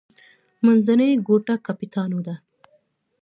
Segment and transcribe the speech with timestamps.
[0.65, 2.35] منځنۍ ګوته کاپیټانو ده.